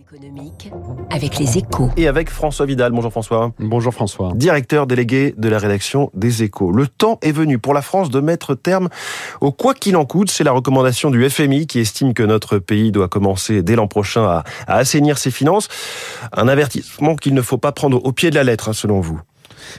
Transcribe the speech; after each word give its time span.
économique 0.00 0.70
avec 1.10 1.38
les 1.38 1.58
échos. 1.58 1.90
Et 1.96 2.08
avec 2.08 2.30
François 2.30 2.64
Vidal. 2.64 2.92
Bonjour 2.92 3.10
François. 3.10 3.52
Bonjour 3.58 3.92
François. 3.92 4.32
Directeur 4.34 4.86
délégué 4.86 5.34
de 5.36 5.48
la 5.48 5.58
rédaction 5.58 6.10
des 6.14 6.42
échos. 6.42 6.72
Le 6.72 6.86
temps 6.86 7.18
est 7.22 7.32
venu 7.32 7.58
pour 7.58 7.74
la 7.74 7.82
France 7.82 8.08
de 8.08 8.20
mettre 8.20 8.54
terme 8.54 8.88
au 9.40 9.52
quoi 9.52 9.74
qu'il 9.74 9.96
en 9.96 10.06
coûte. 10.06 10.30
C'est 10.30 10.44
la 10.44 10.52
recommandation 10.52 11.10
du 11.10 11.28
FMI 11.28 11.66
qui 11.66 11.80
estime 11.80 12.14
que 12.14 12.22
notre 12.22 12.58
pays 12.58 12.92
doit 12.92 13.08
commencer 13.08 13.62
dès 13.62 13.76
l'an 13.76 13.88
prochain 13.88 14.24
à, 14.24 14.44
assainir 14.66 15.18
ses 15.18 15.30
finances. 15.30 15.68
Un 16.32 16.48
avertissement 16.48 17.14
qu'il 17.14 17.34
ne 17.34 17.42
faut 17.42 17.58
pas 17.58 17.72
prendre 17.72 18.02
au 18.02 18.12
pied 18.12 18.30
de 18.30 18.36
la 18.36 18.44
lettre, 18.44 18.70
hein, 18.70 18.72
selon 18.72 19.00
vous. 19.00 19.20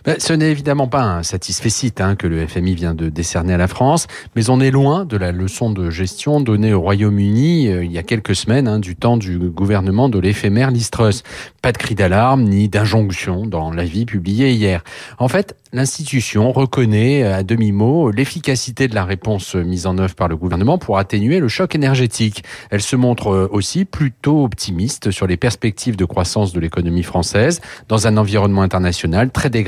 Ben, 0.05 0.17
ce 0.20 0.34
n'est 0.34 0.52
évidemment 0.52 0.88
pas 0.88 1.03
un 1.03 1.23
satisfait 1.23 1.61
hein, 1.99 2.16
que 2.16 2.27
le 2.27 2.48
FMI 2.48 2.75
vient 2.75 2.93
de 2.93 3.09
décerner 3.09 3.53
à 3.53 3.57
la 3.57 3.67
France, 3.67 4.07
mais 4.35 4.49
on 4.49 4.59
est 4.59 4.71
loin 4.71 5.05
de 5.05 5.17
la 5.17 5.31
leçon 5.31 5.70
de 5.70 5.89
gestion 5.89 6.41
donnée 6.41 6.73
au 6.73 6.81
Royaume-Uni 6.81 7.67
euh, 7.67 7.84
il 7.84 7.91
y 7.91 7.98
a 7.98 8.03
quelques 8.03 8.35
semaines, 8.35 8.67
hein, 8.67 8.79
du 8.79 8.95
temps 8.95 9.17
du 9.17 9.38
gouvernement 9.38 10.09
de 10.09 10.20
l'éphémère 10.20 10.71
Listrus. 10.71 11.23
Pas 11.62 11.71
de 11.71 11.77
cri 11.77 11.95
d'alarme 11.95 12.43
ni 12.43 12.70
d'injonction 12.70 13.45
dans 13.45 13.71
l'avis 13.71 14.05
publié 14.05 14.52
hier. 14.52 14.84
En 15.20 15.27
fait, 15.27 15.55
l'institution 15.73 16.51
reconnaît 16.51 17.23
à 17.23 17.43
demi-mot 17.43 18.12
l'efficacité 18.12 18.88
de 18.88 18.95
la 18.95 19.05
réponse 19.05 19.55
mise 19.55 19.85
en 19.85 19.98
œuvre 19.98 20.15
par 20.15 20.27
le 20.27 20.35
gouvernement 20.35 20.77
pour 20.77 20.98
atténuer 20.98 21.40
le 21.40 21.48
choc 21.48 21.76
énergétique. 21.76 22.43
Elle 22.71 22.81
se 22.81 22.95
montre 22.95 23.49
aussi 23.51 23.85
plutôt 23.85 24.43
optimiste 24.43 25.12
sur 25.12 25.27
les 25.27 25.37
perspectives 25.37 25.96
de 25.96 26.05
croissance 26.05 26.53
de 26.53 26.59
l'économie 26.59 27.03
française 27.03 27.62
dans 27.87 28.07
un 28.07 28.18
environnement 28.18 28.63
international 28.63 29.31
très 29.31 29.49
dégradé, 29.49 29.60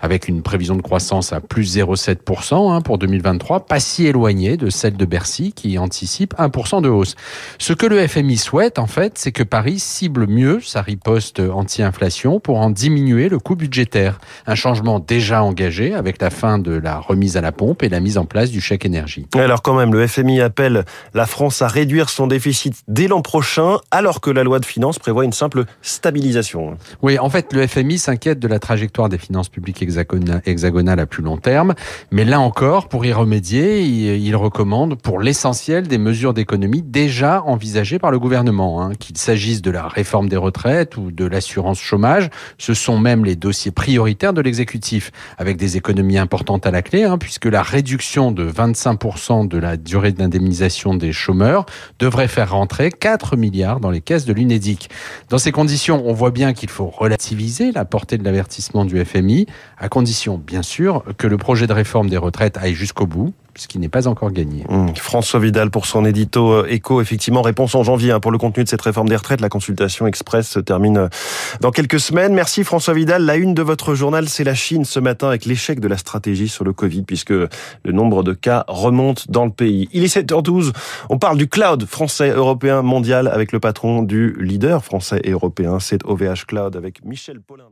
avec 0.00 0.28
une 0.28 0.42
prévision 0.42 0.76
de 0.76 0.82
croissance 0.82 1.32
à 1.32 1.40
plus 1.40 1.76
0,7% 1.76 2.72
hein, 2.72 2.80
pour 2.80 2.98
2023, 2.98 3.66
pas 3.66 3.80
si 3.80 4.06
éloignée 4.06 4.56
de 4.56 4.70
celle 4.70 4.96
de 4.96 5.04
Bercy 5.04 5.52
qui 5.52 5.78
anticipe 5.78 6.34
1% 6.34 6.82
de 6.82 6.88
hausse. 6.88 7.14
Ce 7.58 7.72
que 7.72 7.86
le 7.86 8.06
FMI 8.06 8.36
souhaite, 8.36 8.78
en 8.78 8.86
fait, 8.86 9.18
c'est 9.18 9.32
que 9.32 9.42
Paris 9.42 9.78
cible 9.78 10.26
mieux 10.26 10.60
sa 10.60 10.82
riposte 10.82 11.40
anti-inflation 11.40 12.40
pour 12.40 12.58
en 12.58 12.70
diminuer 12.70 13.28
le 13.28 13.38
coût 13.38 13.56
budgétaire. 13.56 14.20
Un 14.46 14.54
changement 14.54 15.00
déjà 15.00 15.42
engagé 15.42 15.94
avec 15.94 16.20
la 16.20 16.30
fin 16.30 16.58
de 16.58 16.72
la 16.72 16.98
remise 16.98 17.36
à 17.36 17.40
la 17.40 17.52
pompe 17.52 17.82
et 17.82 17.88
la 17.88 18.00
mise 18.00 18.18
en 18.18 18.24
place 18.24 18.50
du 18.50 18.60
chèque 18.60 18.84
énergie. 18.84 19.26
Alors 19.34 19.62
quand 19.62 19.74
même, 19.74 19.92
le 19.92 20.06
FMI 20.06 20.40
appelle 20.40 20.84
la 21.14 21.26
France 21.26 21.62
à 21.62 21.68
réduire 21.68 22.10
son 22.10 22.26
déficit 22.26 22.74
dès 22.88 23.08
l'an 23.08 23.22
prochain, 23.22 23.78
alors 23.90 24.20
que 24.20 24.30
la 24.30 24.42
loi 24.42 24.58
de 24.58 24.66
finances 24.66 24.98
prévoit 24.98 25.24
une 25.24 25.32
simple 25.32 25.64
stabilisation. 25.82 26.76
Oui, 27.02 27.18
en 27.18 27.30
fait, 27.30 27.52
le 27.52 27.66
FMI 27.66 27.98
s'inquiète 27.98 28.38
de 28.38 28.48
la 28.48 28.58
trajectoire 28.58 29.08
des 29.08 29.18
finances 29.20 29.48
publiques 29.48 29.82
hexagonales 29.82 31.00
à 31.00 31.06
plus 31.06 31.22
long 31.22 31.36
terme, 31.36 31.74
mais 32.10 32.24
là 32.24 32.40
encore, 32.40 32.88
pour 32.88 33.04
y 33.04 33.12
remédier, 33.12 33.82
il 33.82 34.36
recommande 34.36 35.00
pour 35.00 35.20
l'essentiel 35.20 35.86
des 35.86 35.98
mesures 35.98 36.34
d'économie 36.34 36.82
déjà 36.82 37.42
envisagées 37.42 37.98
par 37.98 38.10
le 38.10 38.18
gouvernement, 38.18 38.82
hein, 38.82 38.92
qu'il 38.98 39.16
s'agisse 39.16 39.62
de 39.62 39.70
la 39.70 39.86
réforme 39.88 40.28
des 40.28 40.36
retraites 40.36 40.96
ou 40.96 41.10
de 41.10 41.24
l'assurance 41.24 41.80
chômage, 41.80 42.30
ce 42.58 42.74
sont 42.74 42.98
même 42.98 43.24
les 43.24 43.36
dossiers 43.36 43.70
prioritaires 43.70 44.32
de 44.32 44.40
l'exécutif 44.40 45.10
avec 45.38 45.56
des 45.56 45.76
économies 45.76 46.18
importantes 46.18 46.66
à 46.66 46.70
la 46.70 46.82
clé, 46.82 47.04
hein, 47.04 47.18
puisque 47.18 47.46
la 47.46 47.62
réduction 47.62 48.32
de 48.32 48.50
25% 48.50 49.48
de 49.48 49.58
la 49.58 49.76
durée 49.76 50.12
d'indemnisation 50.12 50.94
des 50.94 51.12
chômeurs 51.12 51.66
devrait 51.98 52.28
faire 52.28 52.52
rentrer 52.52 52.90
4 52.90 53.36
milliards 53.36 53.80
dans 53.80 53.90
les 53.90 54.00
caisses 54.00 54.24
de 54.24 54.32
l'UNEDIC. 54.32 54.90
Dans 55.28 55.38
ces 55.38 55.52
conditions, 55.52 56.02
on 56.06 56.12
voit 56.12 56.30
bien 56.30 56.52
qu'il 56.52 56.70
faut 56.70 56.88
relativiser 56.88 57.72
la 57.72 57.84
portée 57.84 58.18
de 58.18 58.24
l'avertissement 58.24 58.84
du 58.84 59.04
FMI, 59.04 59.09
à 59.78 59.88
condition, 59.88 60.38
bien 60.38 60.62
sûr, 60.62 61.04
que 61.18 61.26
le 61.26 61.36
projet 61.36 61.66
de 61.66 61.72
réforme 61.72 62.08
des 62.08 62.16
retraites 62.16 62.56
aille 62.58 62.74
jusqu'au 62.74 63.06
bout, 63.06 63.32
ce 63.56 63.68
qui 63.68 63.78
n'est 63.78 63.88
pas 63.88 64.08
encore 64.08 64.30
gagné. 64.30 64.64
Mmh. 64.68 64.94
François 64.96 65.40
Vidal 65.40 65.70
pour 65.70 65.86
son 65.86 66.04
édito 66.04 66.64
écho, 66.66 66.98
euh, 66.98 67.02
effectivement, 67.02 67.42
réponse 67.42 67.74
en 67.74 67.82
janvier 67.82 68.12
hein, 68.12 68.20
pour 68.20 68.30
le 68.30 68.38
contenu 68.38 68.64
de 68.64 68.68
cette 68.68 68.80
réforme 68.80 69.08
des 69.08 69.16
retraites. 69.16 69.40
La 69.40 69.48
consultation 69.48 70.06
express 70.06 70.48
se 70.48 70.60
termine 70.60 70.96
euh, 70.96 71.08
dans 71.60 71.70
quelques 71.70 72.00
semaines. 72.00 72.32
Merci 72.32 72.64
François 72.64 72.94
Vidal. 72.94 73.24
La 73.24 73.36
une 73.36 73.54
de 73.54 73.62
votre 73.62 73.94
journal, 73.94 74.28
c'est 74.28 74.44
la 74.44 74.54
Chine 74.54 74.84
ce 74.84 75.00
matin 75.00 75.28
avec 75.28 75.44
l'échec 75.44 75.80
de 75.80 75.88
la 75.88 75.96
stratégie 75.96 76.48
sur 76.48 76.64
le 76.64 76.72
Covid 76.72 77.02
puisque 77.02 77.30
le 77.30 77.50
nombre 77.84 78.22
de 78.22 78.32
cas 78.32 78.64
remonte 78.68 79.30
dans 79.30 79.44
le 79.44 79.52
pays. 79.52 79.88
Il 79.92 80.04
est 80.04 80.14
7h12. 80.14 80.72
On 81.08 81.18
parle 81.18 81.36
du 81.36 81.48
cloud 81.48 81.84
français, 81.86 82.30
européen, 82.30 82.82
mondial 82.82 83.28
avec 83.28 83.52
le 83.52 83.60
patron 83.60 84.02
du 84.02 84.36
leader 84.40 84.84
français 84.84 85.20
et 85.24 85.30
européen, 85.30 85.80
c'est 85.80 86.04
OVH 86.04 86.46
Cloud 86.46 86.76
avec 86.76 87.04
Michel 87.04 87.40
Paulin. 87.40 87.64